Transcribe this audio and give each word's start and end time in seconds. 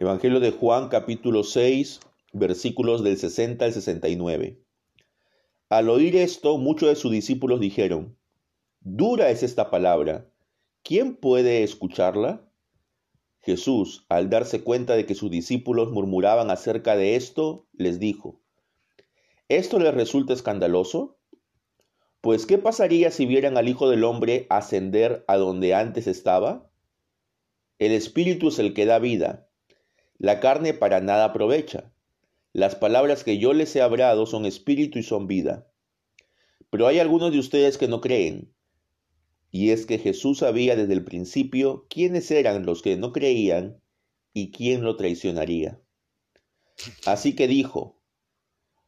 Evangelio 0.00 0.38
de 0.38 0.52
Juan 0.52 0.90
capítulo 0.90 1.42
6, 1.42 1.98
versículos 2.32 3.02
del 3.02 3.16
60 3.16 3.64
al 3.64 3.72
69. 3.72 4.62
Al 5.70 5.88
oír 5.88 6.14
esto, 6.14 6.56
muchos 6.56 6.88
de 6.88 6.94
sus 6.94 7.10
discípulos 7.10 7.58
dijeron, 7.58 8.16
Dura 8.78 9.28
es 9.30 9.42
esta 9.42 9.70
palabra, 9.70 10.30
¿quién 10.84 11.16
puede 11.16 11.64
escucharla? 11.64 12.48
Jesús, 13.40 14.06
al 14.08 14.30
darse 14.30 14.62
cuenta 14.62 14.94
de 14.94 15.04
que 15.04 15.16
sus 15.16 15.32
discípulos 15.32 15.90
murmuraban 15.90 16.52
acerca 16.52 16.94
de 16.94 17.16
esto, 17.16 17.66
les 17.72 17.98
dijo, 17.98 18.40
¿esto 19.48 19.80
les 19.80 19.92
resulta 19.92 20.32
escandaloso? 20.32 21.18
Pues 22.20 22.46
¿qué 22.46 22.56
pasaría 22.56 23.10
si 23.10 23.26
vieran 23.26 23.56
al 23.56 23.68
Hijo 23.68 23.90
del 23.90 24.04
Hombre 24.04 24.46
ascender 24.48 25.24
a 25.26 25.38
donde 25.38 25.74
antes 25.74 26.06
estaba? 26.06 26.70
El 27.80 27.90
Espíritu 27.90 28.46
es 28.46 28.60
el 28.60 28.74
que 28.74 28.86
da 28.86 29.00
vida, 29.00 29.47
la 30.18 30.40
carne 30.40 30.74
para 30.74 31.00
nada 31.00 31.26
aprovecha. 31.26 31.92
Las 32.52 32.74
palabras 32.74 33.22
que 33.22 33.38
yo 33.38 33.52
les 33.52 33.74
he 33.76 33.82
hablado 33.82 34.26
son 34.26 34.46
espíritu 34.46 34.98
y 34.98 35.02
son 35.04 35.26
vida. 35.26 35.70
Pero 36.70 36.86
hay 36.86 36.98
algunos 36.98 37.32
de 37.32 37.38
ustedes 37.38 37.78
que 37.78 37.88
no 37.88 38.00
creen. 38.00 38.52
Y 39.50 39.70
es 39.70 39.86
que 39.86 39.98
Jesús 39.98 40.38
sabía 40.38 40.76
desde 40.76 40.92
el 40.92 41.04
principio 41.04 41.86
quiénes 41.88 42.30
eran 42.30 42.66
los 42.66 42.82
que 42.82 42.96
no 42.96 43.12
creían 43.12 43.80
y 44.34 44.50
quién 44.50 44.82
lo 44.82 44.96
traicionaría. 44.96 45.80
Así 47.06 47.34
que 47.34 47.48
dijo, 47.48 48.00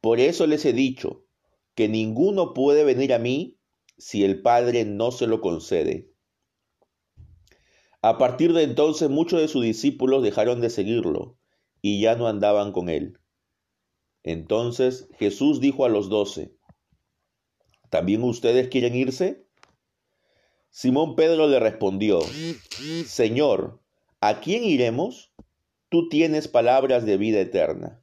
por 0.00 0.20
eso 0.20 0.46
les 0.46 0.64
he 0.64 0.72
dicho 0.72 1.24
que 1.74 1.88
ninguno 1.88 2.54
puede 2.54 2.84
venir 2.84 3.14
a 3.14 3.18
mí 3.18 3.58
si 3.98 4.24
el 4.24 4.42
Padre 4.42 4.84
no 4.84 5.12
se 5.12 5.26
lo 5.26 5.40
concede. 5.40 6.09
A 8.02 8.16
partir 8.16 8.54
de 8.54 8.62
entonces 8.62 9.10
muchos 9.10 9.40
de 9.40 9.48
sus 9.48 9.62
discípulos 9.62 10.22
dejaron 10.22 10.62
de 10.62 10.70
seguirlo 10.70 11.36
y 11.82 12.00
ya 12.00 12.16
no 12.16 12.28
andaban 12.28 12.72
con 12.72 12.88
él. 12.88 13.18
Entonces 14.22 15.08
Jesús 15.18 15.60
dijo 15.60 15.84
a 15.84 15.90
los 15.90 16.08
doce, 16.08 16.56
¿también 17.90 18.22
ustedes 18.22 18.68
quieren 18.68 18.94
irse? 18.94 19.46
Simón 20.70 21.14
Pedro 21.14 21.46
le 21.46 21.60
respondió, 21.60 22.20
Señor, 23.04 23.82
¿a 24.20 24.40
quién 24.40 24.64
iremos? 24.64 25.32
Tú 25.90 26.08
tienes 26.08 26.48
palabras 26.48 27.04
de 27.04 27.18
vida 27.18 27.40
eterna. 27.40 28.02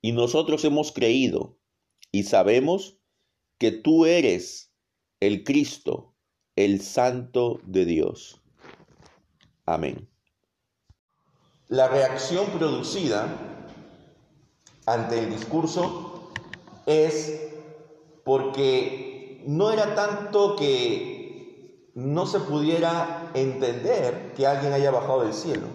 Y 0.00 0.10
nosotros 0.12 0.64
hemos 0.64 0.90
creído 0.90 1.56
y 2.10 2.24
sabemos 2.24 2.98
que 3.58 3.70
tú 3.70 4.06
eres 4.06 4.72
el 5.20 5.44
Cristo, 5.44 6.16
el 6.56 6.80
Santo 6.80 7.60
de 7.64 7.84
Dios. 7.84 8.41
Amén. 9.66 10.08
La 11.68 11.88
reacción 11.88 12.46
producida 12.58 13.28
ante 14.86 15.18
el 15.18 15.30
discurso 15.30 16.32
es 16.86 17.40
porque 18.24 19.42
no 19.46 19.70
era 19.70 19.94
tanto 19.94 20.56
que 20.56 21.90
no 21.94 22.26
se 22.26 22.40
pudiera 22.40 23.30
entender 23.34 24.32
que 24.34 24.46
alguien 24.46 24.72
haya 24.72 24.90
bajado 24.90 25.22
del 25.22 25.34
cielo, 25.34 25.66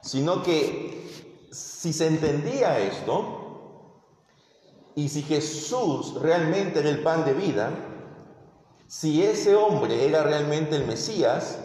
sino 0.00 0.42
que 0.42 1.06
si 1.50 1.92
se 1.92 2.06
entendía 2.06 2.78
esto, 2.78 3.38
y 4.94 5.08
si 5.08 5.22
Jesús 5.22 6.14
realmente 6.20 6.80
era 6.80 6.88
el 6.88 7.02
pan 7.02 7.24
de 7.24 7.32
vida, 7.32 7.70
si 8.88 9.22
ese 9.22 9.54
hombre 9.54 10.06
era 10.06 10.24
realmente 10.24 10.74
el 10.74 10.86
Mesías, 10.86 11.58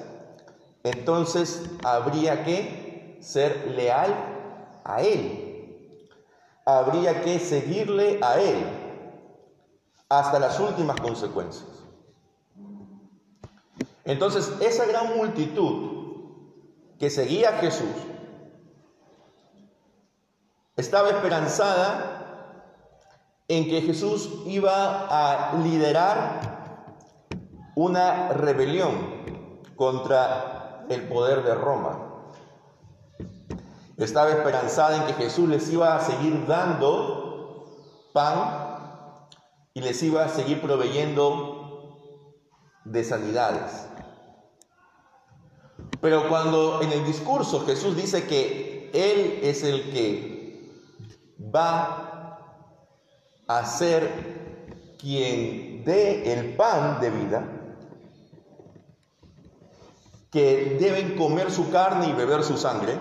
entonces 0.84 1.64
habría 1.84 2.44
que 2.44 3.18
ser 3.22 3.72
leal 3.72 4.14
a 4.84 5.02
Él. 5.02 6.10
Habría 6.66 7.22
que 7.22 7.40
seguirle 7.40 8.20
a 8.22 8.40
Él 8.40 8.66
hasta 10.10 10.40
las 10.40 10.60
últimas 10.60 11.00
consecuencias. 11.00 11.68
Entonces, 14.06 14.52
esa 14.60 14.86
gran 14.86 15.16
multitud 15.18 15.94
que 17.00 17.10
seguía 17.10 17.50
a 17.50 17.54
Jesús 17.54 17.96
estaba 20.76 21.10
esperanzada 21.10 22.14
en 23.48 23.66
que 23.66 23.82
Jesús 23.82 24.30
iba 24.46 25.08
a 25.10 25.58
liderar 25.58 27.32
una 27.76 28.30
rebelión 28.30 29.24
contra 29.76 30.53
el 30.90 31.08
poder 31.08 31.44
de 31.44 31.56
Roma. 31.56 32.14
Estaba 33.98 34.32
esperanzada 34.32 34.98
en 34.98 35.06
que 35.06 35.14
Jesús 35.14 35.48
les 35.48 35.70
iba 35.72 35.96
a 35.96 36.00
seguir 36.00 36.46
dando 36.48 37.66
pan 38.12 38.74
y 39.74 39.82
les 39.82 40.02
iba 40.04 40.26
a 40.26 40.30
seguir 40.30 40.62
proveyendo 40.62 42.00
de 42.86 43.04
sanidades. 43.04 43.88
Pero 46.02 46.28
cuando 46.28 46.82
en 46.82 46.92
el 46.92 47.06
discurso 47.06 47.66
Jesús 47.66 47.96
dice 47.96 48.28
que 48.28 48.90
Él 48.94 49.40
es 49.42 49.64
el 49.64 49.92
que 49.92 50.70
va 51.54 52.40
a 53.48 53.66
ser 53.66 54.96
quien 55.00 55.84
dé 55.84 56.34
el 56.34 56.56
pan 56.56 57.00
de 57.00 57.10
vida, 57.10 57.63
que 60.34 60.78
deben 60.80 61.16
comer 61.16 61.52
su 61.52 61.70
carne 61.70 62.08
y 62.08 62.14
beber 62.14 62.44
su 62.44 62.58
sangre, 62.58 62.98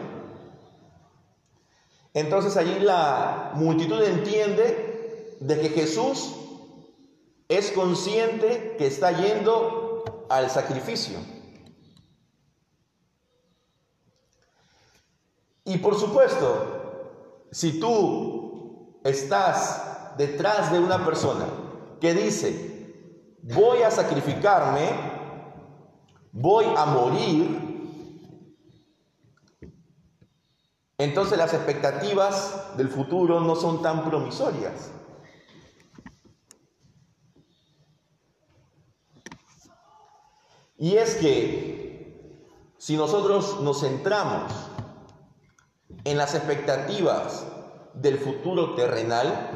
entonces 2.13 2.59
allí 2.59 2.79
la 2.79 3.53
multitud 3.55 4.03
entiende 4.03 5.39
de 5.41 5.61
que 5.61 5.71
Jesús 5.71 6.35
es 7.49 7.73
consciente 7.73 8.77
que 8.77 8.87
está 8.87 9.13
yendo 9.13 10.27
al 10.29 10.51
sacrificio. 10.51 11.19
Y 15.65 15.79
por 15.79 15.99
supuesto, 15.99 17.47
si 17.51 17.81
tú 17.81 19.01
estás 19.05 20.17
detrás 20.19 20.71
de 20.71 20.81
una 20.81 21.03
persona 21.05 21.47
que 21.99 22.13
dice, 22.13 22.91
voy 23.43 23.83
a 23.83 23.91
sacrificarme, 23.91 25.12
voy 26.33 26.65
a 26.77 26.87
morir, 26.87 27.71
entonces 30.99 31.39
las 31.39 31.53
expectativas 31.53 32.77
del 32.77 32.89
futuro 32.89 33.41
no 33.41 33.55
son 33.55 33.83
tan 33.83 34.05
promisorias. 34.09 34.91
Y 40.79 40.97
es 40.97 41.15
que 41.15 41.93
si 42.79 42.97
nosotros 42.97 43.61
nos 43.61 43.81
centramos 43.83 44.53
en 46.05 46.19
las 46.19 46.35
expectativas 46.35 47.47
del 47.95 48.19
futuro 48.19 48.75
terrenal, 48.75 49.51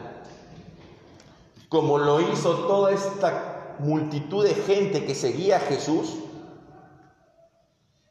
como 1.69 1.99
lo 1.99 2.21
hizo 2.21 2.55
toda 2.67 2.93
esta 2.93 3.77
multitud 3.81 4.45
de 4.45 4.55
gente 4.55 5.05
que 5.05 5.15
seguía 5.15 5.57
a 5.57 5.61
Jesús, 5.61 6.15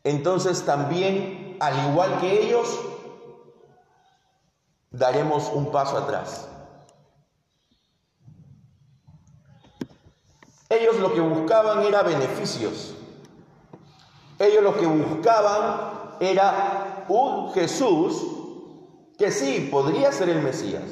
entonces 0.06 0.64
también, 0.64 1.58
al 1.60 1.90
igual 1.90 2.20
que 2.22 2.44
ellos, 2.44 2.80
daremos 4.92 5.50
un 5.52 5.72
paso 5.72 5.98
atrás. 5.98 6.48
Ellos 10.70 11.00
lo 11.00 11.12
que 11.12 11.22
buscaban 11.22 11.84
era 11.84 12.04
beneficios. 12.04 12.94
Ellos 14.38 14.64
lo 14.64 14.78
que 14.78 14.86
buscaban 14.86 16.18
era 16.20 17.06
un 17.08 17.52
Jesús 17.54 18.22
que 19.18 19.32
sí, 19.32 19.70
podría 19.72 20.12
ser 20.12 20.30
el 20.30 20.42
Mesías, 20.44 20.84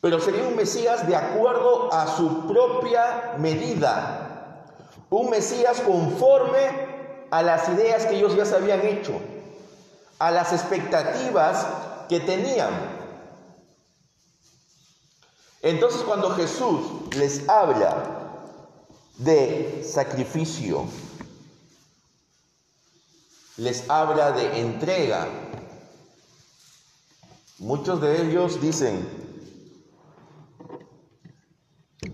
pero 0.00 0.20
sería 0.20 0.46
un 0.46 0.54
Mesías 0.54 1.08
de 1.08 1.16
acuerdo 1.16 1.92
a 1.92 2.06
su 2.06 2.46
propia 2.46 3.34
medida, 3.38 4.64
un 5.10 5.30
Mesías 5.30 5.80
conforme 5.80 6.91
a 7.32 7.42
las 7.42 7.66
ideas 7.70 8.04
que 8.04 8.16
ellos 8.16 8.36
ya 8.36 8.44
se 8.44 8.54
habían 8.54 8.82
hecho, 8.86 9.18
a 10.18 10.30
las 10.30 10.52
expectativas 10.52 11.66
que 12.06 12.20
tenían. 12.20 12.70
Entonces 15.62 16.02
cuando 16.02 16.34
Jesús 16.34 16.82
les 17.16 17.48
habla 17.48 18.04
de 19.16 19.82
sacrificio, 19.82 20.84
les 23.56 23.88
habla 23.88 24.32
de 24.32 24.60
entrega. 24.60 25.26
Muchos 27.60 27.98
de 28.02 28.26
ellos 28.26 28.60
dicen, 28.60 29.08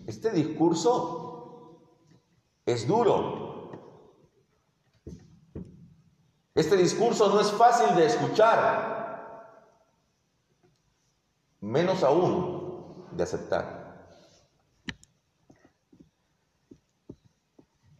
este 0.06 0.30
discurso 0.30 1.80
es 2.66 2.86
duro, 2.86 3.47
Este 6.58 6.76
discurso 6.76 7.28
no 7.28 7.40
es 7.40 7.52
fácil 7.52 7.94
de 7.94 8.06
escuchar, 8.06 9.54
menos 11.60 12.02
aún 12.02 13.06
de 13.12 13.22
aceptar. 13.22 14.18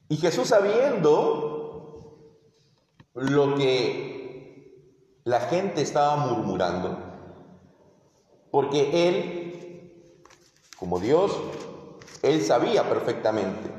Y 0.09 0.17
Jesús 0.17 0.49
sabiendo 0.49 2.35
lo 3.15 3.55
que 3.55 5.21
la 5.23 5.39
gente 5.43 5.81
estaba 5.81 6.17
murmurando, 6.17 6.99
porque 8.51 9.09
Él, 9.09 10.19
como 10.77 10.99
Dios, 10.99 11.31
Él 12.23 12.43
sabía 12.43 12.89
perfectamente 12.89 13.71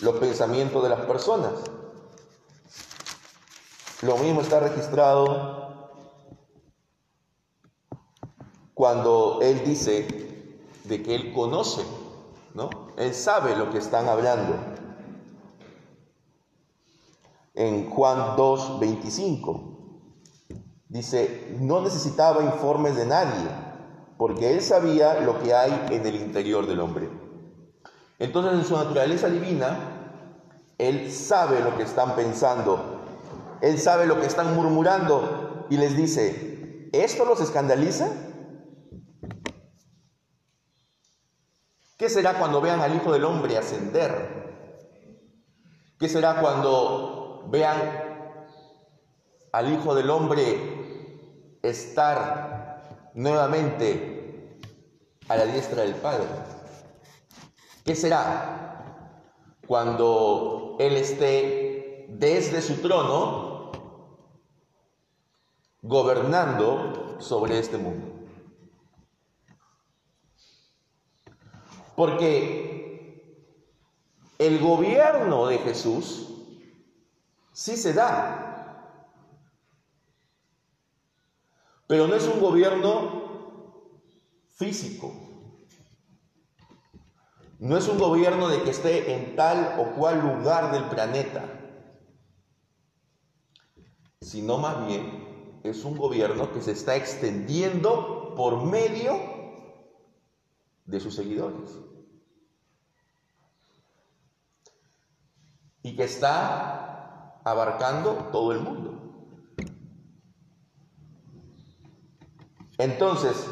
los 0.00 0.16
pensamientos 0.16 0.82
de 0.82 0.88
las 0.88 1.02
personas. 1.02 1.52
Lo 4.02 4.16
mismo 4.16 4.40
está 4.40 4.58
registrado 4.58 5.62
cuando 8.74 9.38
Él 9.42 9.62
dice 9.64 10.50
de 10.82 11.02
que 11.04 11.14
Él 11.14 11.32
conoce, 11.32 11.82
¿no? 12.54 12.68
Él 12.96 13.14
sabe 13.14 13.54
lo 13.54 13.70
que 13.70 13.78
están 13.78 14.08
hablando. 14.08 14.56
En 17.54 17.88
Juan 17.90 18.34
2, 18.36 18.80
25 18.80 19.68
dice, 20.88 21.56
no 21.60 21.80
necesitaba 21.80 22.42
informes 22.42 22.96
de 22.96 23.06
nadie, 23.06 23.48
porque 24.18 24.52
Él 24.52 24.62
sabía 24.62 25.20
lo 25.20 25.40
que 25.40 25.54
hay 25.54 25.86
en 25.92 26.04
el 26.04 26.16
interior 26.16 26.66
del 26.66 26.80
hombre. 26.80 27.08
Entonces 28.18 28.54
en 28.54 28.64
su 28.64 28.74
naturaleza 28.74 29.28
divina, 29.28 29.78
Él 30.76 31.12
sabe 31.12 31.60
lo 31.60 31.76
que 31.76 31.84
están 31.84 32.16
pensando 32.16 32.91
él 33.62 33.78
sabe 33.78 34.06
lo 34.06 34.20
que 34.20 34.26
están 34.26 34.56
murmurando 34.56 35.66
y 35.70 35.76
les 35.76 35.96
dice, 35.96 36.90
¿esto 36.92 37.24
los 37.24 37.40
escandaliza? 37.40 38.08
¿Qué 41.96 42.08
será 42.08 42.40
cuando 42.40 42.60
vean 42.60 42.80
al 42.80 42.96
Hijo 42.96 43.12
del 43.12 43.24
Hombre 43.24 43.56
ascender? 43.56 44.42
¿Qué 45.96 46.08
será 46.08 46.40
cuando 46.40 47.46
vean 47.50 47.78
al 49.52 49.72
Hijo 49.72 49.94
del 49.94 50.10
Hombre 50.10 51.58
estar 51.62 53.12
nuevamente 53.14 54.58
a 55.28 55.36
la 55.36 55.46
diestra 55.46 55.82
del 55.82 55.94
Padre? 55.94 56.26
¿Qué 57.84 57.94
será 57.94 59.20
cuando 59.68 60.76
Él 60.80 60.96
esté 60.96 62.06
desde 62.08 62.60
su 62.60 62.82
trono 62.82 63.51
gobernando 65.82 67.20
sobre 67.20 67.58
este 67.58 67.76
mundo. 67.76 68.08
Porque 71.96 72.72
el 74.38 74.60
gobierno 74.60 75.46
de 75.46 75.58
Jesús 75.58 76.28
sí 77.52 77.76
se 77.76 77.92
da, 77.92 79.08
pero 81.86 82.06
no 82.06 82.14
es 82.14 82.26
un 82.26 82.40
gobierno 82.40 83.20
físico, 84.50 85.12
no 87.58 87.76
es 87.76 87.86
un 87.88 87.98
gobierno 87.98 88.48
de 88.48 88.62
que 88.62 88.70
esté 88.70 89.14
en 89.14 89.36
tal 89.36 89.76
o 89.78 89.94
cual 89.94 90.20
lugar 90.20 90.72
del 90.72 90.84
planeta, 90.84 91.44
sino 94.20 94.56
más 94.58 94.86
bien 94.86 95.31
es 95.62 95.84
un 95.84 95.96
gobierno 95.96 96.52
que 96.52 96.60
se 96.60 96.72
está 96.72 96.96
extendiendo 96.96 98.34
por 98.36 98.64
medio 98.64 99.12
de 100.86 101.00
sus 101.00 101.14
seguidores. 101.14 101.78
Y 105.82 105.96
que 105.96 106.04
está 106.04 107.40
abarcando 107.44 108.30
todo 108.32 108.52
el 108.52 108.60
mundo. 108.60 108.92
Entonces, 112.78 113.46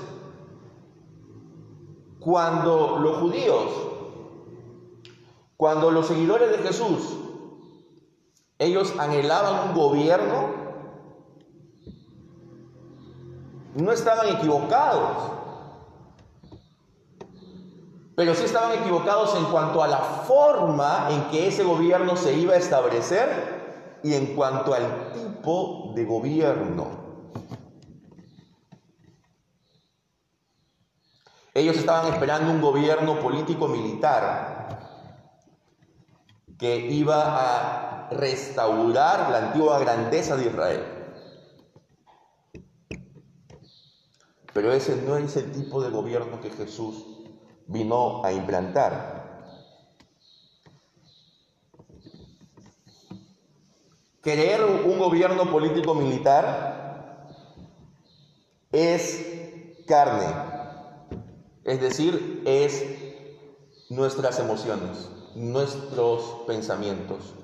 cuando 2.19 2.99
los 2.99 3.19
judíos, 3.19 3.73
cuando 5.57 5.91
los 5.91 6.07
seguidores 6.07 6.51
de 6.51 6.59
Jesús, 6.59 7.17
ellos 8.59 8.95
anhelaban 8.99 9.69
un 9.69 9.75
gobierno 9.75 10.60
no 13.75 13.93
estaban 13.93 14.29
equivocados, 14.29 15.33
pero 18.17 18.35
sí 18.35 18.45
estaban 18.45 18.79
equivocados 18.79 19.35
en 19.37 19.45
cuanto 19.47 19.83
a 19.83 19.89
la 19.89 19.99
forma 19.99 21.09
en 21.11 21.25
que 21.31 21.49
ese 21.49 21.65
gobierno 21.65 22.17
se 22.17 22.35
iba 22.35 22.55
a 22.55 22.59
establecer 22.59 23.99
y 24.03 24.15
en 24.15 24.35
cuanto 24.35 24.75
al 24.75 25.13
tipo 25.13 25.93
de 25.95 26.05
gobierno. 26.05 27.01
Ellos 31.55 31.77
estaban 31.77 32.13
esperando 32.13 32.51
un 32.51 32.61
gobierno 32.61 33.19
político-militar 33.19 34.79
que 36.59 36.77
iba 36.77 37.25
a 37.25 38.09
restaurar 38.11 39.31
la 39.31 39.39
antigua 39.39 39.79
grandeza 39.79 40.37
de 40.37 40.47
Israel. 40.47 41.00
Pero 44.53 44.73
ese 44.73 44.97
no 44.97 45.17
es 45.17 45.37
el 45.37 45.53
tipo 45.53 45.81
de 45.81 45.91
gobierno 45.91 46.41
que 46.41 46.51
Jesús 46.51 47.05
vino 47.67 48.25
a 48.25 48.33
implantar. 48.33 49.21
Querer 54.23 54.65
un 54.65 54.99
gobierno 54.99 55.51
político 55.51 55.95
militar 55.95 57.29
es 58.71 59.85
carne, 59.87 60.27
es 61.65 61.81
decir, 61.81 62.43
es 62.45 62.85
nuestras 63.89 64.39
emociones, 64.39 65.09
nuestros 65.35 66.43
pensamientos, 66.47 67.35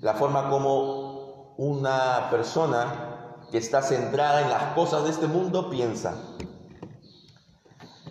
la 0.00 0.14
forma 0.14 0.50
como 0.50 1.54
una 1.56 2.28
persona 2.30 3.46
que 3.50 3.58
está 3.58 3.80
centrada 3.80 4.42
en 4.42 4.50
las 4.50 4.74
cosas 4.74 5.04
de 5.04 5.10
este 5.10 5.28
mundo 5.28 5.70
piensa 5.70 6.34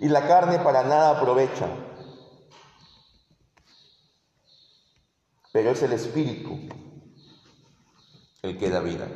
y 0.03 0.09
la 0.09 0.27
carne 0.27 0.59
para 0.59 0.83
nada 0.83 1.11
aprovecha. 1.11 1.65
Pero 5.53 5.69
es 5.69 5.81
el 5.81 5.93
Espíritu 5.93 6.59
el 8.41 8.57
que 8.57 8.69
da 8.69 8.81
vida. 8.81 9.07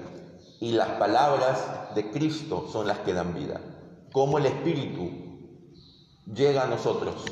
Y 0.61 0.71
las 0.71 0.91
palabras 0.91 1.93
de 1.93 2.09
Cristo 2.09 2.69
son 2.71 2.87
las 2.87 2.99
que 2.99 3.11
dan 3.11 3.35
vida. 3.35 3.59
Como 4.13 4.37
el 4.37 4.45
Espíritu 4.45 5.11
llega 6.25 6.63
a 6.63 6.67
nosotros. 6.67 7.25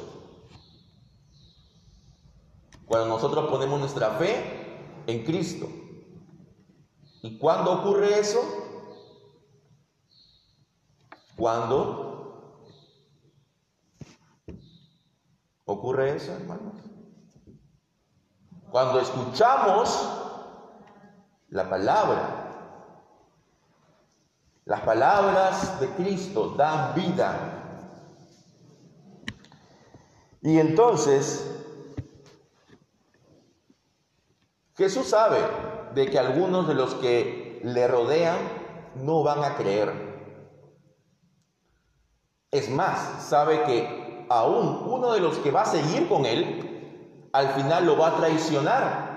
Cuando 2.86 3.08
nosotros 3.08 3.50
ponemos 3.50 3.80
nuestra 3.80 4.18
fe 4.18 5.04
en 5.08 5.24
Cristo. 5.24 5.70
¿Y 7.22 7.38
cuándo 7.38 7.72
ocurre 7.72 8.20
eso? 8.20 8.42
Cuando 11.38 12.15
¿Ocurre 15.66 16.16
eso, 16.16 16.32
hermanos? 16.32 16.76
Cuando 18.70 19.00
escuchamos 19.00 20.10
la 21.50 21.68
palabra, 21.70 22.46
las 24.66 24.82
palabras 24.82 25.80
de 25.80 25.90
Cristo 25.90 26.50
dan 26.50 26.94
vida. 26.94 27.36
Y 30.42 30.60
entonces, 30.60 31.52
Jesús 34.76 35.08
sabe 35.08 35.40
de 35.96 36.10
que 36.12 36.20
algunos 36.20 36.68
de 36.68 36.76
los 36.76 36.94
que 36.96 37.60
le 37.64 37.88
rodean 37.88 38.38
no 38.96 39.24
van 39.24 39.44
a 39.44 39.56
creer. 39.56 39.92
Es 42.52 42.70
más, 42.70 43.24
sabe 43.24 43.64
que 43.64 44.05
aún 44.30 44.84
uno 44.86 45.12
de 45.14 45.20
los 45.20 45.38
que 45.40 45.52
va 45.52 45.62
a 45.62 45.66
seguir 45.66 46.08
con 46.08 46.26
él, 46.26 47.30
al 47.34 47.50
final 47.50 47.86
lo 47.86 47.98
va 47.98 48.10
a 48.10 48.16
traicionar. 48.18 49.16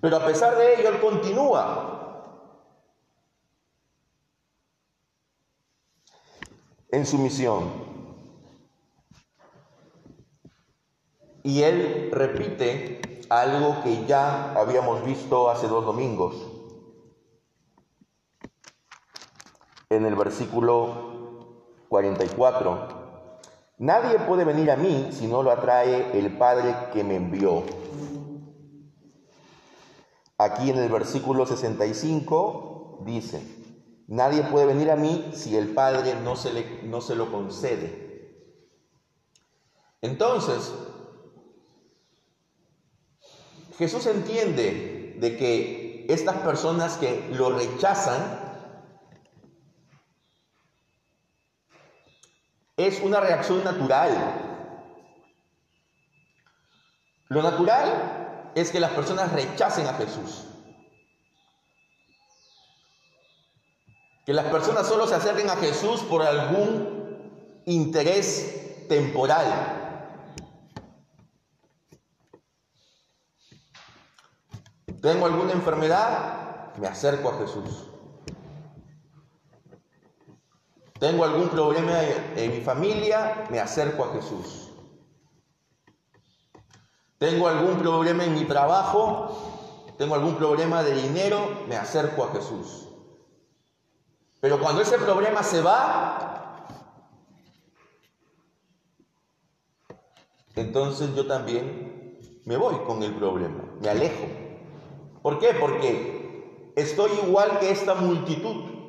Pero 0.00 0.16
a 0.16 0.26
pesar 0.26 0.56
de 0.56 0.74
ello, 0.80 0.88
él 0.88 1.00
continúa. 1.00 2.00
en 6.92 7.06
su 7.06 7.18
misión. 7.18 7.70
Y 11.42 11.62
él 11.62 12.10
repite 12.12 13.00
algo 13.28 13.82
que 13.82 14.04
ya 14.06 14.52
habíamos 14.52 15.04
visto 15.04 15.48
hace 15.48 15.68
dos 15.68 15.84
domingos. 15.84 16.59
En 19.90 20.06
el 20.06 20.14
versículo 20.14 21.84
44. 21.88 23.00
Nadie 23.78 24.20
puede 24.20 24.44
venir 24.44 24.70
a 24.70 24.76
mí 24.76 25.08
si 25.10 25.26
no 25.26 25.42
lo 25.42 25.50
atrae 25.50 26.16
el 26.16 26.38
Padre 26.38 26.76
que 26.92 27.02
me 27.02 27.16
envió. 27.16 27.64
Aquí 30.38 30.70
en 30.70 30.78
el 30.78 30.88
versículo 30.90 31.44
65 31.44 33.02
dice, 33.04 33.44
nadie 34.06 34.44
puede 34.44 34.66
venir 34.66 34.92
a 34.92 34.96
mí 34.96 35.32
si 35.34 35.56
el 35.56 35.74
Padre 35.74 36.14
no 36.22 36.36
se, 36.36 36.52
le, 36.52 36.82
no 36.84 37.00
se 37.00 37.16
lo 37.16 37.32
concede. 37.32 38.46
Entonces, 40.02 40.72
Jesús 43.76 44.06
entiende 44.06 45.16
de 45.18 45.36
que 45.36 46.06
estas 46.08 46.36
personas 46.36 46.96
que 46.96 47.28
lo 47.32 47.50
rechazan 47.50 48.49
es 52.86 53.00
una 53.00 53.20
reacción 53.20 53.62
natural. 53.64 54.10
Lo 57.28 57.42
natural 57.42 58.50
es 58.54 58.70
que 58.70 58.80
las 58.80 58.92
personas 58.92 59.32
rechacen 59.32 59.86
a 59.86 59.94
Jesús. 59.94 60.44
Que 64.26 64.32
las 64.32 64.46
personas 64.46 64.86
solo 64.86 65.06
se 65.06 65.14
acerquen 65.14 65.50
a 65.50 65.56
Jesús 65.56 66.00
por 66.02 66.22
algún 66.22 67.62
interés 67.66 68.86
temporal. 68.88 69.76
Tengo 75.00 75.26
alguna 75.26 75.52
enfermedad, 75.52 76.74
me 76.76 76.86
acerco 76.86 77.30
a 77.30 77.38
Jesús. 77.38 77.89
Tengo 81.00 81.24
algún 81.24 81.48
problema 81.48 82.02
en 82.36 82.50
mi 82.50 82.60
familia, 82.60 83.46
me 83.50 83.58
acerco 83.58 84.04
a 84.04 84.12
Jesús. 84.12 84.68
Tengo 87.16 87.48
algún 87.48 87.78
problema 87.78 88.24
en 88.24 88.34
mi 88.34 88.44
trabajo, 88.44 89.94
tengo 89.96 90.14
algún 90.14 90.36
problema 90.36 90.82
de 90.82 90.94
dinero, 90.94 91.64
me 91.68 91.76
acerco 91.76 92.24
a 92.24 92.32
Jesús. 92.32 92.88
Pero 94.40 94.60
cuando 94.60 94.82
ese 94.82 94.98
problema 94.98 95.42
se 95.42 95.62
va, 95.62 96.66
entonces 100.54 101.14
yo 101.14 101.26
también 101.26 102.18
me 102.44 102.58
voy 102.58 102.76
con 102.86 103.02
el 103.02 103.14
problema, 103.14 103.64
me 103.80 103.88
alejo. 103.88 104.26
¿Por 105.22 105.38
qué? 105.38 105.54
Porque 105.54 106.72
estoy 106.76 107.10
igual 107.26 107.58
que 107.58 107.70
esta 107.70 107.94
multitud 107.94 108.79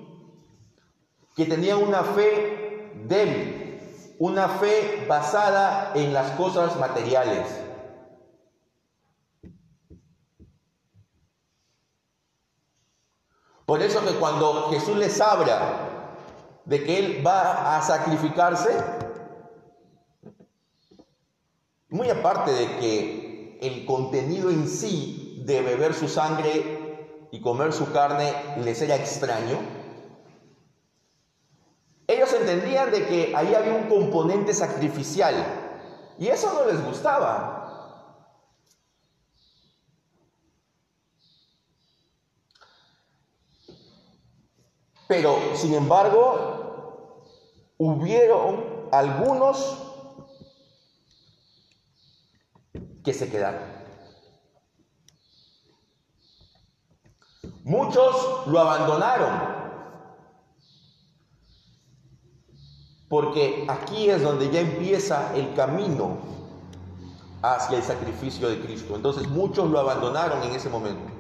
que 1.36 1.46
tenía 1.46 1.78
una 1.78 2.04
fe 2.04 2.92
débil, 3.08 4.16
una 4.20 4.48
fe 4.48 5.06
basada 5.08 5.92
en 5.96 6.14
las 6.14 6.32
cosas 6.32 6.78
materiales. 6.78 7.48
Por 13.66 13.82
eso 13.82 14.04
que 14.04 14.16
cuando 14.16 14.70
Jesús 14.70 14.98
les 14.98 15.22
habla 15.22 16.18
de 16.66 16.84
que 16.84 17.00
Él 17.00 17.26
va 17.26 17.78
a 17.78 17.82
sacrificarse, 17.82 18.70
muy 21.88 22.10
aparte 22.10 22.52
de 22.52 22.78
que 22.80 23.60
el 23.62 23.86
contenido 23.86 24.50
en 24.50 24.68
sí 24.68 25.44
de 25.46 25.62
beber 25.62 25.94
su 25.94 26.08
sangre 26.08 27.28
y 27.32 27.42
comer 27.42 27.72
su 27.72 27.92
carne 27.92 28.34
les 28.58 28.82
era 28.82 28.96
extraño, 28.96 29.81
ellos 32.08 32.34
entendían 32.34 32.92
de 32.92 33.06
que 33.06 33.34
ahí 33.36 33.54
había 33.54 33.74
un 33.74 33.90
componente 33.90 34.54
sacrificial 34.54 35.36
y 36.18 36.28
eso 36.28 36.54
no 36.54 36.66
les 36.66 36.84
gustaba. 36.84 37.58
Pero, 45.08 45.38
sin 45.56 45.74
embargo, 45.74 47.26
hubieron 47.78 48.88
algunos 48.92 49.78
que 53.04 53.14
se 53.14 53.30
quedaron. 53.30 53.64
Muchos 57.64 58.48
lo 58.48 58.60
abandonaron. 58.60 59.61
Porque 63.12 63.68
aquí 63.68 64.10
es 64.10 64.24
donde 64.24 64.50
ya 64.50 64.62
empieza 64.62 65.36
el 65.36 65.54
camino 65.54 66.18
hacia 67.44 67.78
el 67.78 67.84
sacrificio 67.84 68.50
de 68.50 68.60
Cristo. 68.60 68.96
Entonces 68.96 69.28
muchos 69.28 69.70
lo 69.70 69.80
abandonaron 69.80 70.42
en 70.42 70.56
ese 70.56 70.70
momento. 70.70 71.12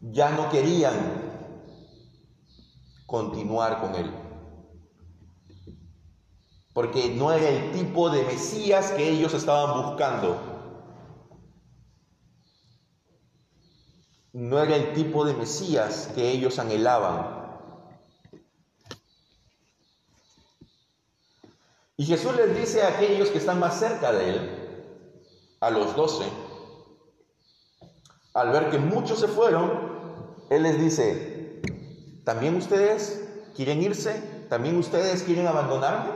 ya 0.00 0.30
no 0.30 0.50
querían 0.50 0.94
continuar 3.06 3.80
con 3.80 3.94
él. 3.94 4.10
Porque 6.72 7.14
no 7.14 7.32
era 7.32 7.48
el 7.48 7.72
tipo 7.72 8.10
de 8.10 8.22
Mesías 8.24 8.92
que 8.92 9.10
ellos 9.10 9.34
estaban 9.34 9.82
buscando. 9.82 10.38
No 14.32 14.60
era 14.60 14.76
el 14.76 14.92
tipo 14.92 15.24
de 15.24 15.34
Mesías 15.34 16.10
que 16.14 16.30
ellos 16.30 16.58
anhelaban. 16.58 17.39
Y 22.00 22.06
Jesús 22.06 22.34
les 22.34 22.56
dice 22.56 22.82
a 22.82 22.88
aquellos 22.88 23.28
que 23.28 23.36
están 23.36 23.60
más 23.60 23.78
cerca 23.78 24.10
de 24.10 24.30
él, 24.30 25.18
a 25.60 25.68
los 25.68 25.94
doce, 25.94 26.24
al 28.32 28.48
ver 28.52 28.70
que 28.70 28.78
muchos 28.78 29.20
se 29.20 29.28
fueron, 29.28 29.70
él 30.48 30.62
les 30.62 30.80
dice, 30.80 31.60
¿también 32.24 32.56
ustedes 32.56 33.22
quieren 33.54 33.82
irse? 33.82 34.46
¿También 34.48 34.78
ustedes 34.78 35.24
quieren 35.24 35.46
abandonarme? 35.46 36.12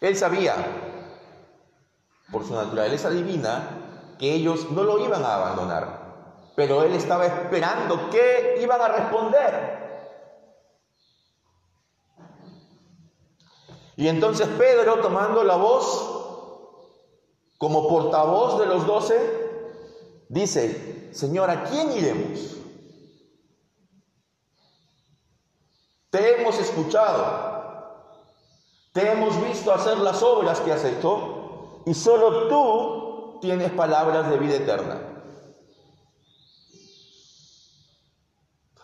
Él 0.00 0.16
sabía, 0.16 0.56
por 2.32 2.44
su 2.44 2.54
naturaleza 2.54 3.08
divina, 3.08 4.16
que 4.18 4.34
ellos 4.34 4.68
no 4.72 4.82
lo 4.82 4.98
iban 4.98 5.22
a 5.22 5.36
abandonar, 5.36 6.50
pero 6.56 6.82
él 6.82 6.92
estaba 6.94 7.26
esperando 7.26 8.10
qué 8.10 8.56
iban 8.60 8.80
a 8.80 8.88
responder. 8.88 9.83
Y 13.96 14.08
entonces 14.08 14.48
Pedro, 14.58 15.00
tomando 15.00 15.44
la 15.44 15.56
voz 15.56 16.14
como 17.58 17.88
portavoz 17.88 18.58
de 18.58 18.66
los 18.66 18.86
doce, 18.86 19.44
dice, 20.28 21.10
Señor, 21.12 21.48
¿a 21.50 21.64
quién 21.64 21.92
iremos? 21.92 22.56
Te 26.10 26.40
hemos 26.40 26.58
escuchado, 26.58 28.12
te 28.92 29.10
hemos 29.10 29.40
visto 29.48 29.72
hacer 29.72 29.98
las 29.98 30.22
obras 30.22 30.60
que 30.60 30.72
has 30.72 30.84
hecho 30.84 31.82
y 31.86 31.94
solo 31.94 32.48
tú 32.48 33.38
tienes 33.40 33.72
palabras 33.72 34.30
de 34.30 34.38
vida 34.38 34.56
eterna. 34.56 35.00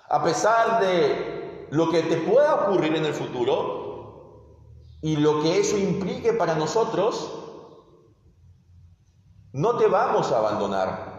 A 0.08 0.24
pesar 0.24 0.80
de 0.80 1.68
lo 1.70 1.88
que 1.90 2.02
te 2.02 2.16
pueda 2.16 2.66
ocurrir 2.66 2.96
en 2.96 3.06
el 3.06 3.14
futuro 3.14 3.89
y 5.02 5.16
lo 5.16 5.42
que 5.42 5.58
eso 5.58 5.78
implique 5.78 6.32
para 6.32 6.54
nosotros, 6.54 7.32
no 9.52 9.76
te 9.76 9.86
vamos 9.86 10.30
a 10.30 10.38
abandonar. 10.38 11.10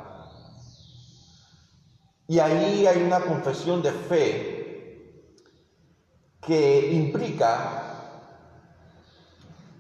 Y 2.28 2.40
ahí 2.40 2.86
hay 2.86 3.02
una 3.02 3.22
confesión 3.22 3.82
de 3.82 3.92
fe 3.92 5.36
que 6.46 6.94
implica 6.94 7.92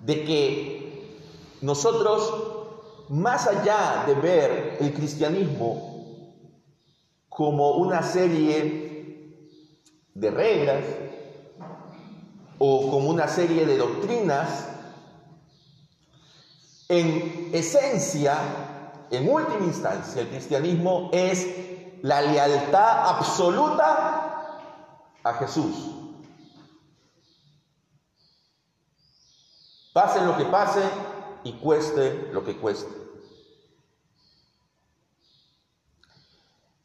de 0.03 0.23
que 0.25 0.81
nosotros, 1.61 3.07
más 3.09 3.47
allá 3.47 4.03
de 4.07 4.15
ver 4.15 4.77
el 4.79 4.93
cristianismo 4.93 5.91
como 7.29 7.77
una 7.77 8.03
serie 8.03 9.35
de 10.13 10.31
reglas 10.31 10.83
o 12.63 12.91
como 12.91 13.09
una 13.09 13.27
serie 13.27 13.65
de 13.65 13.75
doctrinas, 13.75 14.67
en 16.87 17.49
esencia, 17.55 18.37
en 19.09 19.27
última 19.27 19.65
instancia, 19.65 20.21
el 20.21 20.27
cristianismo 20.27 21.09
es 21.11 21.47
la 22.03 22.21
lealtad 22.21 23.09
absoluta 23.09 24.59
a 25.23 25.33
Jesús. 25.39 25.89
Pase 29.91 30.21
lo 30.23 30.37
que 30.37 30.45
pase 30.45 30.83
y 31.43 31.53
cueste 31.53 32.29
lo 32.31 32.43
que 32.43 32.57
cueste. 32.57 32.95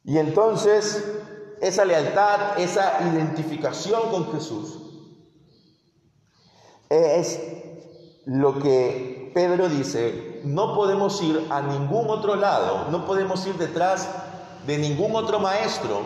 Y 0.05 0.17
entonces 0.17 1.05
esa 1.61 1.85
lealtad, 1.85 2.59
esa 2.59 2.99
identificación 3.13 4.09
con 4.09 4.31
Jesús 4.31 4.86
es 6.89 7.39
lo 8.25 8.59
que 8.59 9.31
Pedro 9.33 9.69
dice, 9.69 10.41
no 10.43 10.75
podemos 10.75 11.21
ir 11.21 11.45
a 11.49 11.61
ningún 11.61 12.09
otro 12.09 12.35
lado, 12.35 12.89
no 12.91 13.05
podemos 13.05 13.45
ir 13.47 13.55
detrás 13.55 14.09
de 14.65 14.77
ningún 14.77 15.15
otro 15.15 15.39
maestro, 15.39 16.01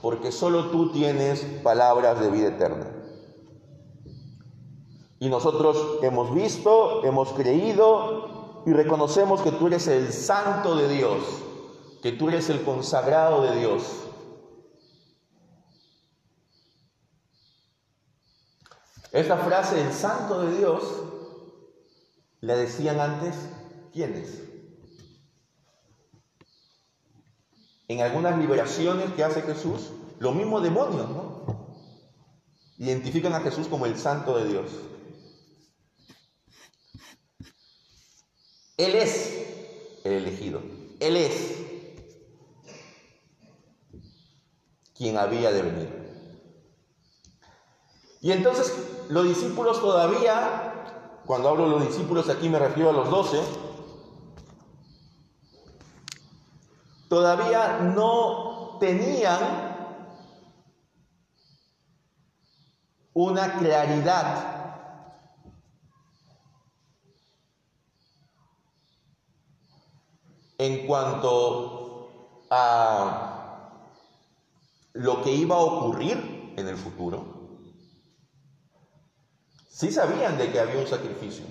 porque 0.00 0.32
solo 0.32 0.66
tú 0.70 0.90
tienes 0.92 1.40
palabras 1.62 2.20
de 2.20 2.30
vida 2.30 2.48
eterna. 2.48 2.86
Y 5.18 5.28
nosotros 5.28 5.98
hemos 6.02 6.34
visto, 6.34 7.04
hemos 7.04 7.32
creído 7.34 8.62
y 8.64 8.72
reconocemos 8.72 9.42
que 9.42 9.52
tú 9.52 9.66
eres 9.66 9.86
el 9.86 10.12
santo 10.12 10.76
de 10.76 10.88
Dios, 10.88 11.18
que 12.02 12.12
tú 12.12 12.28
eres 12.28 12.48
el 12.48 12.62
consagrado 12.62 13.42
de 13.42 13.58
Dios. 13.58 13.82
Esta 19.12 19.36
frase, 19.36 19.80
el 19.80 19.92
santo 19.92 20.42
de 20.42 20.58
Dios, 20.58 20.82
la 22.40 22.56
decían 22.56 23.00
antes, 23.00 23.34
¿quiénes? 23.92 24.42
En 27.88 28.00
algunas 28.02 28.38
liberaciones 28.38 29.12
que 29.14 29.24
hace 29.24 29.42
Jesús, 29.42 29.90
los 30.20 30.34
mismos 30.34 30.62
demonios, 30.62 31.08
¿no? 31.08 31.44
Identifican 32.78 33.34
a 33.34 33.40
Jesús 33.40 33.66
como 33.66 33.86
el 33.86 33.98
santo 33.98 34.38
de 34.38 34.48
Dios. 34.48 34.70
Él 38.76 38.94
es 38.94 40.00
el 40.04 40.12
elegido. 40.12 40.62
Él 41.00 41.16
es 41.16 41.56
quien 44.94 45.18
había 45.18 45.50
de 45.50 45.62
venir. 45.62 45.99
Y 48.20 48.32
entonces 48.32 49.06
los 49.08 49.24
discípulos 49.24 49.80
todavía, 49.80 50.84
cuando 51.24 51.48
hablo 51.48 51.64
de 51.64 51.70
los 51.70 51.86
discípulos 51.86 52.28
aquí 52.28 52.48
me 52.48 52.58
refiero 52.58 52.90
a 52.90 52.92
los 52.92 53.08
doce, 53.08 53.40
todavía 57.08 57.78
no 57.78 58.76
tenían 58.78 59.70
una 63.14 63.58
claridad 63.58 64.60
en 70.58 70.86
cuanto 70.86 72.46
a 72.50 73.86
lo 74.92 75.22
que 75.22 75.32
iba 75.32 75.56
a 75.56 75.60
ocurrir 75.60 76.54
en 76.56 76.68
el 76.68 76.76
futuro. 76.76 77.39
Sí 79.80 79.90
sabían 79.90 80.36
de 80.36 80.52
que 80.52 80.60
había 80.60 80.78
un 80.78 80.86
sacrificio, 80.86 81.46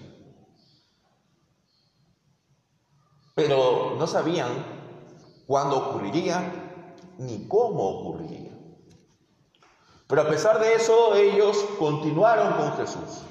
pero 3.34 3.96
no 3.98 4.06
sabían 4.06 4.52
cuándo 5.48 5.78
ocurriría 5.78 6.44
ni 7.18 7.48
cómo 7.48 7.90
ocurriría. 7.90 8.52
Pero 10.06 10.22
a 10.22 10.28
pesar 10.30 10.60
de 10.60 10.76
eso, 10.76 11.16
ellos 11.16 11.58
continuaron 11.80 12.54
con 12.54 12.78
Jesús. 12.78 13.24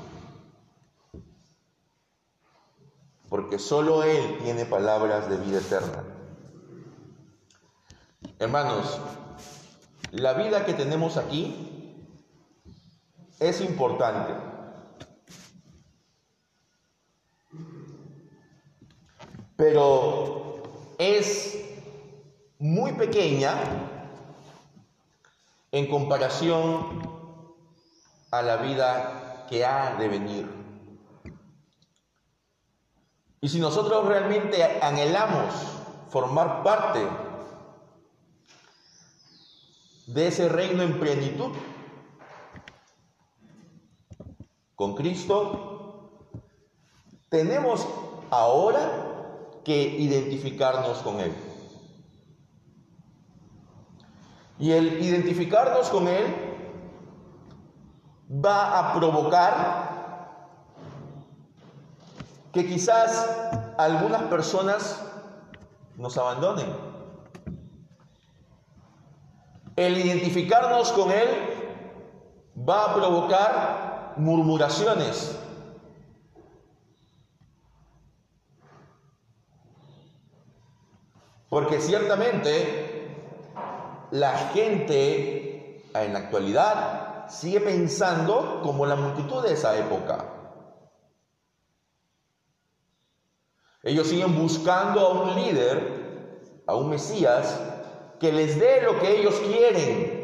Porque 3.29 3.61
solo 3.61 4.03
Él 4.03 4.39
tiene 4.43 4.67
palabras 4.67 5.31
de 5.31 5.37
vida 5.37 5.59
eterna. 5.59 6.03
Hermanos, 8.41 8.99
la 10.11 10.33
vida 10.33 10.67
que 10.67 10.75
tenemos 10.75 11.17
aquí 11.17 12.05
es 13.39 13.61
importante. 13.61 14.48
Pero 19.59 20.63
es 20.99 21.59
muy 22.61 22.93
pequeña 22.93 23.57
en 25.73 25.91
comparación 25.91 27.03
a 28.31 28.41
la 28.41 28.59
vida 28.59 29.47
que 29.51 29.65
ha 29.65 29.97
de 29.97 30.07
venir. 30.07 30.49
Y 33.41 33.49
si 33.49 33.59
nosotros 33.59 34.07
realmente 34.07 34.63
anhelamos 34.81 35.53
formar 36.09 36.63
parte 36.63 37.01
de 40.07 40.29
ese 40.29 40.49
reino 40.49 40.85
en 40.85 41.01
plenitud, 41.01 41.51
con 44.77 44.95
Cristo, 44.95 46.13
tenemos 47.29 47.85
ahora 48.31 49.08
que 49.69 49.83
identificarnos 49.99 50.97
con 51.01 51.21
Él. 51.21 51.31
Y 54.59 54.73
el 54.73 55.03
identificarnos 55.05 55.91
con 55.91 56.09
Él 56.09 56.25
va 58.33 58.79
a 58.79 58.95
provocar 58.95 59.89
que 62.51 62.67
quizás 62.67 63.29
algunas 63.77 64.23
personas 64.23 65.03
nos 65.99 66.17
abandonen. 66.17 66.75
El 69.77 69.99
identificarnos 69.99 70.93
con 70.93 71.11
Él 71.11 71.29
va 72.67 72.85
a 72.87 72.95
provocar 72.95 74.15
murmuraciones, 74.17 75.39
Porque 81.49 81.81
ciertamente 81.81 83.17
la 84.11 84.37
gente 84.53 85.83
en 85.95 86.13
la 86.13 86.19
actualidad 86.19 87.29
sigue 87.29 87.61
pensando 87.61 88.61
como 88.63 88.87
la 88.87 88.97
multitud 88.97 89.43
de 89.43 89.53
esa 89.53 89.77
época. 89.79 90.35
Ellos 93.83 94.09
siguen 94.09 94.37
buscando 94.39 95.01
a 95.01 95.23
un 95.23 95.35
líder, 95.37 96.63
a 96.67 96.75
un 96.75 96.91
Mesías, 96.91 97.59
que 98.19 98.33
les 98.33 98.59
dé 98.59 98.83
lo 98.83 98.99
que 98.99 99.21
ellos 99.21 99.35
quieren. 99.41 100.19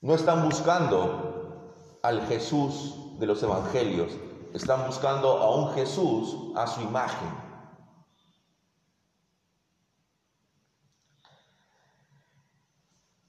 No 0.00 0.14
están 0.14 0.44
buscando 0.44 1.98
al 2.02 2.26
Jesús 2.26 3.18
de 3.18 3.26
los 3.26 3.42
evangelios, 3.42 4.12
están 4.52 4.86
buscando 4.86 5.38
a 5.38 5.56
un 5.56 5.72
Jesús 5.74 6.36
a 6.54 6.66
su 6.66 6.82
imagen. 6.82 7.45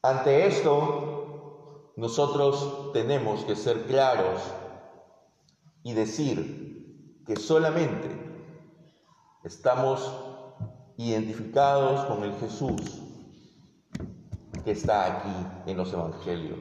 Ante 0.07 0.47
esto, 0.47 1.91
nosotros 1.97 2.93
tenemos 2.93 3.43
que 3.43 3.57
ser 3.57 3.87
claros 3.87 4.41
y 5.83 5.91
decir 5.93 7.23
que 7.25 7.35
solamente 7.35 8.07
estamos 9.43 10.09
identificados 10.95 12.05
con 12.05 12.23
el 12.23 12.33
Jesús 12.35 13.01
que 14.63 14.71
está 14.71 15.17
aquí 15.17 15.69
en 15.69 15.75
los 15.75 15.91
Evangelios, 15.91 16.59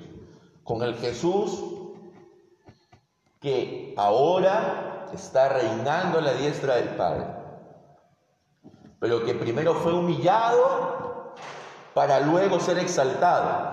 con 0.64 0.82
el 0.82 0.96
Jesús 0.96 1.62
que 3.40 3.94
ahora 3.96 5.08
está 5.12 5.50
reinando 5.50 6.18
a 6.18 6.22
la 6.22 6.32
diestra 6.32 6.74
del 6.74 6.88
Padre, 6.96 7.26
pero 8.98 9.24
que 9.24 9.34
primero 9.34 9.72
fue 9.72 9.92
humillado 9.92 11.05
para 11.96 12.20
luego 12.20 12.60
ser 12.60 12.78
exaltado. 12.78 13.72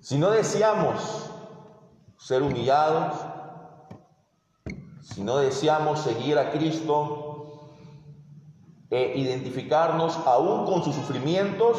Si 0.00 0.18
no 0.18 0.30
deseamos 0.30 1.30
ser 2.18 2.42
humillados, 2.42 3.14
si 5.00 5.22
no 5.22 5.36
deseamos 5.36 6.00
seguir 6.00 6.36
a 6.36 6.50
Cristo 6.50 7.70
e 8.90 9.16
identificarnos 9.16 10.16
aún 10.26 10.66
con 10.66 10.82
sus 10.82 10.96
sufrimientos, 10.96 11.78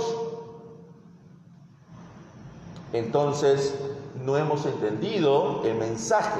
entonces 2.93 3.77
no 4.23 4.37
hemos 4.37 4.65
entendido 4.65 5.65
el 5.65 5.75
mensaje 5.75 6.39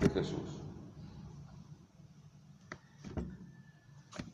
de 0.00 0.10
Jesús. 0.10 0.53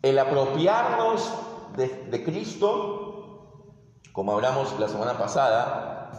El 0.03 0.19
apropiarnos 0.19 1.33
de, 1.77 2.25
Cristo 2.25 3.75
Como 4.13 4.33
hablamos 4.33 4.79
la 4.79 4.89
semana 4.89 5.19
pasada, 5.19 6.11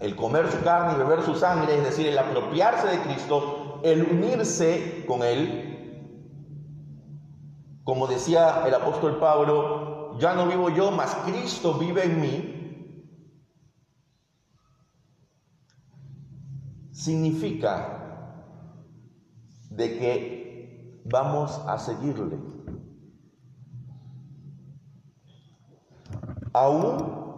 el 0.00 0.16
comer 0.16 0.50
su 0.50 0.62
carne 0.62 0.94
y 0.94 0.98
beber 0.98 1.22
su 1.22 1.34
sangre, 1.34 1.76
es 1.76 1.84
decir, 1.84 2.06
el 2.06 2.18
apropiarse 2.18 2.88
de 2.88 3.00
Cristo, 3.00 3.80
el 3.82 4.02
unirse 4.02 5.04
con 5.06 5.22
Él, 5.22 5.66
como 7.84 8.06
decía 8.06 8.64
el 8.66 8.74
apóstol 8.74 9.18
Pablo, 9.18 10.18
ya 10.18 10.34
no 10.34 10.48
vivo 10.48 10.70
yo, 10.70 10.90
mas 10.90 11.14
Cristo 11.24 11.74
vive 11.74 12.04
en 12.04 12.20
mí, 12.20 12.56
significa 16.92 17.96
de 19.70 19.98
que 19.98 21.02
vamos 21.04 21.60
a 21.66 21.78
seguirle. 21.78 22.55
Aún 26.56 27.36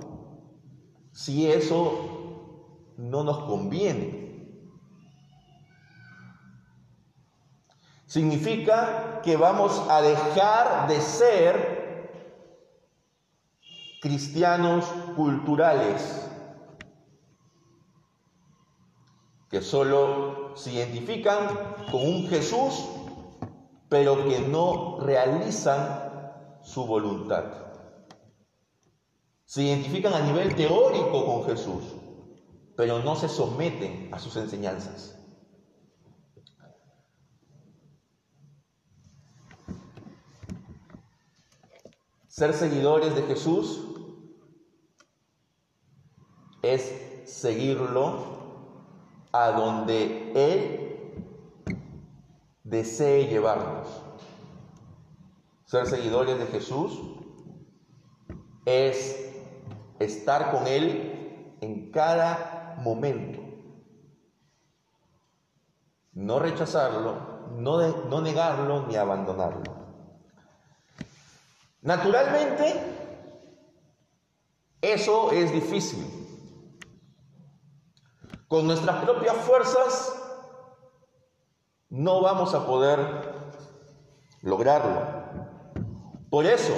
si 1.10 1.50
eso 1.50 2.92
no 2.96 3.24
nos 3.24 3.38
conviene. 3.38 4.68
Significa 8.06 9.20
que 9.24 9.36
vamos 9.36 9.84
a 9.90 10.02
dejar 10.02 10.86
de 10.86 11.00
ser 11.00 12.12
cristianos 14.00 14.84
culturales 15.16 16.30
que 19.50 19.60
solo 19.62 20.56
se 20.56 20.74
identifican 20.74 21.74
con 21.90 22.06
un 22.06 22.28
Jesús, 22.28 22.88
pero 23.88 24.28
que 24.28 24.38
no 24.42 25.00
realizan 25.00 26.60
su 26.62 26.86
voluntad. 26.86 27.67
Se 29.48 29.62
identifican 29.62 30.12
a 30.12 30.20
nivel 30.20 30.54
teórico 30.54 31.24
con 31.24 31.46
Jesús, 31.46 31.82
pero 32.76 32.98
no 32.98 33.16
se 33.16 33.30
someten 33.30 34.12
a 34.12 34.18
sus 34.18 34.36
enseñanzas. 34.36 35.18
Ser 42.28 42.52
seguidores 42.52 43.14
de 43.14 43.22
Jesús 43.22 43.86
es 46.60 47.24
seguirlo 47.24 48.68
a 49.32 49.52
donde 49.52 50.30
Él 50.34 51.24
desee 52.64 53.28
llevarnos. 53.28 53.88
Ser 55.64 55.86
seguidores 55.86 56.38
de 56.38 56.46
Jesús 56.48 57.00
es 58.66 59.27
estar 59.98 60.50
con 60.50 60.66
Él 60.66 61.56
en 61.60 61.90
cada 61.90 62.76
momento. 62.78 63.40
No 66.12 66.38
rechazarlo, 66.38 67.48
no, 67.56 68.06
no 68.06 68.20
negarlo 68.20 68.86
ni 68.86 68.96
abandonarlo. 68.96 69.78
Naturalmente, 71.82 72.74
eso 74.80 75.32
es 75.32 75.52
difícil. 75.52 76.06
Con 78.48 78.66
nuestras 78.66 79.04
propias 79.04 79.36
fuerzas 79.36 80.14
no 81.90 82.20
vamos 82.20 82.54
a 82.54 82.66
poder 82.66 82.98
lograrlo. 84.42 85.02
Por 86.30 86.46
eso 86.46 86.74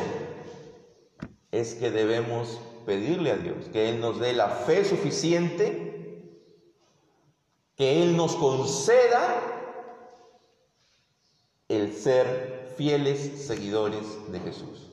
es 1.51 1.75
que 1.75 1.91
debemos 1.91 2.61
pedirle 2.91 3.31
a 3.31 3.37
Dios 3.37 3.69
que 3.73 3.89
Él 3.89 4.01
nos 4.01 4.19
dé 4.19 4.33
la 4.33 4.49
fe 4.49 4.85
suficiente, 4.85 6.43
que 7.77 8.03
Él 8.03 8.17
nos 8.17 8.35
conceda 8.35 9.41
el 11.69 11.95
ser 11.95 12.75
fieles 12.77 13.47
seguidores 13.47 14.05
de 14.33 14.41
Jesús. 14.41 14.91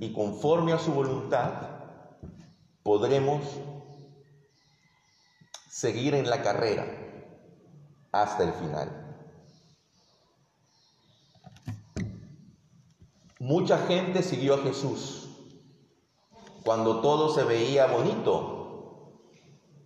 Y 0.00 0.12
conforme 0.12 0.72
a 0.72 0.80
su 0.80 0.90
voluntad, 0.90 1.52
podremos 2.82 3.44
seguir 5.70 6.16
en 6.16 6.28
la 6.28 6.42
carrera 6.42 6.84
hasta 8.10 8.42
el 8.42 8.52
final. 8.54 9.05
Mucha 13.46 13.78
gente 13.78 14.24
siguió 14.24 14.54
a 14.54 14.58
Jesús 14.58 15.28
cuando 16.64 17.00
todo 17.00 17.32
se 17.32 17.44
veía 17.44 17.86
bonito, 17.86 19.12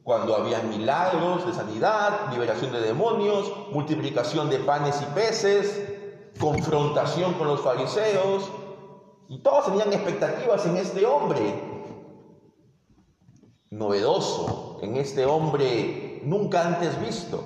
cuando 0.03 0.35
había 0.35 0.63
milagros 0.63 1.47
de 1.47 1.53
sanidad, 1.53 2.33
liberación 2.33 2.73
de 2.73 2.81
demonios, 2.81 3.53
multiplicación 3.71 4.49
de 4.49 4.61
panes 4.61 5.03
y 5.03 5.05
peces, 5.15 6.33
confrontación 6.41 7.35
con 7.35 7.49
los 7.49 7.61
fariseos, 7.61 8.51
y 9.29 9.43
todos 9.43 9.67
tenían 9.67 9.93
expectativas 9.93 10.65
en 10.65 10.79
este 10.79 11.05
hombre, 11.05 11.63
novedoso, 13.69 14.79
en 14.81 14.97
este 14.97 15.27
hombre 15.27 16.23
nunca 16.25 16.67
antes 16.67 16.99
visto. 16.99 17.45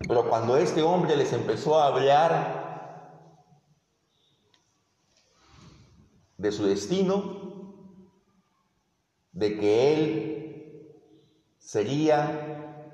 Pero 0.00 0.28
cuando 0.28 0.56
este 0.56 0.82
hombre 0.82 1.16
les 1.16 1.32
empezó 1.32 1.78
a 1.78 1.86
hablar 1.86 2.59
de 6.40 6.52
su 6.52 6.64
destino, 6.64 7.38
de 9.32 9.56
que 9.58 9.94
él 9.94 10.86
sería 11.58 12.92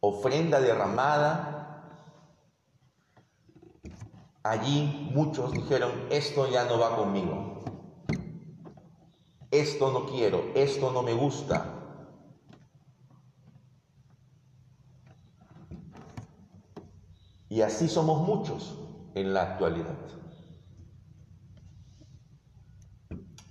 ofrenda 0.00 0.60
derramada, 0.60 1.84
allí 4.42 5.08
muchos 5.12 5.52
dijeron, 5.52 6.06
esto 6.10 6.48
ya 6.48 6.64
no 6.64 6.78
va 6.78 6.96
conmigo 6.96 7.60
esto 9.50 9.90
no 9.90 10.06
quiero, 10.06 10.52
esto 10.54 10.92
no 10.92 11.02
me 11.02 11.12
gusta. 11.12 11.76
Y 17.48 17.62
así 17.62 17.88
somos 17.88 18.22
muchos 18.22 18.78
en 19.14 19.34
la 19.34 19.42
actualidad. 19.42 19.96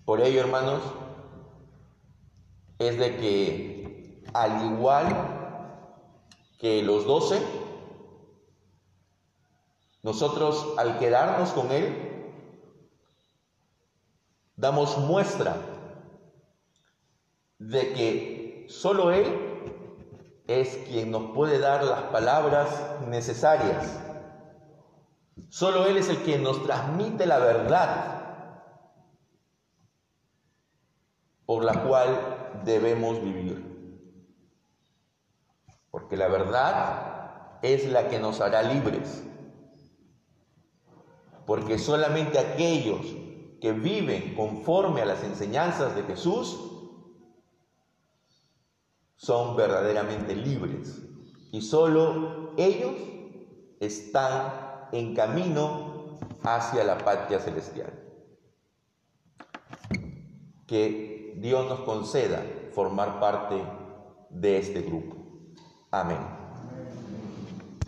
Por 0.10 0.22
ello, 0.22 0.40
hermanos, 0.40 0.82
es 2.80 2.98
de 2.98 3.18
que 3.18 4.24
al 4.34 4.74
igual 4.74 5.06
que 6.58 6.82
los 6.82 7.06
doce, 7.06 7.40
nosotros 10.02 10.74
al 10.80 10.98
quedarnos 10.98 11.52
con 11.52 11.72
Él, 11.72 12.34
damos 14.56 14.98
muestra 14.98 15.58
de 17.60 17.94
que 17.94 18.66
solo 18.68 19.12
Él 19.12 19.28
es 20.48 20.76
quien 20.88 21.12
nos 21.12 21.36
puede 21.36 21.60
dar 21.60 21.84
las 21.84 22.02
palabras 22.06 23.00
necesarias. 23.08 24.02
Solo 25.50 25.86
Él 25.86 25.98
es 25.98 26.10
el 26.10 26.18
quien 26.24 26.42
nos 26.42 26.64
transmite 26.64 27.28
la 27.28 27.38
verdad 27.38 28.19
por 31.50 31.64
la 31.64 31.84
cual 31.84 32.62
debemos 32.64 33.24
vivir. 33.24 33.66
Porque 35.90 36.16
la 36.16 36.28
verdad 36.28 37.58
es 37.64 37.90
la 37.90 38.08
que 38.08 38.20
nos 38.20 38.40
hará 38.40 38.62
libres. 38.62 39.24
Porque 41.48 41.80
solamente 41.80 42.38
aquellos 42.38 43.04
que 43.60 43.72
viven 43.72 44.36
conforme 44.36 45.02
a 45.02 45.06
las 45.06 45.24
enseñanzas 45.24 45.96
de 45.96 46.04
Jesús 46.04 46.56
son 49.16 49.56
verdaderamente 49.56 50.36
libres 50.36 51.02
y 51.52 51.64
solo 51.64 52.54
ellos 52.58 52.94
están 53.80 54.88
en 54.92 55.16
camino 55.16 56.20
hacia 56.44 56.84
la 56.84 57.00
patria 57.00 57.40
celestial. 57.40 57.92
Que 60.68 61.19
Dios 61.40 61.70
nos 61.70 61.80
conceda 61.80 62.44
formar 62.74 63.22
parte 63.22 63.64
de 64.30 64.58
este 64.58 64.82
grupo. 64.82 65.16
Amén. 65.90 66.39